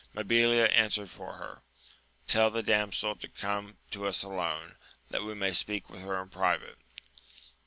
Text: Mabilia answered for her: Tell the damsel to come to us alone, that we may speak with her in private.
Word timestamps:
Mabilia 0.15 0.63
answered 0.73 1.11
for 1.11 1.33
her: 1.33 1.61
Tell 2.25 2.49
the 2.49 2.63
damsel 2.63 3.15
to 3.17 3.27
come 3.27 3.77
to 3.91 4.07
us 4.07 4.23
alone, 4.23 4.77
that 5.11 5.21
we 5.21 5.35
may 5.35 5.51
speak 5.53 5.91
with 5.91 6.01
her 6.01 6.19
in 6.19 6.29
private. 6.29 6.79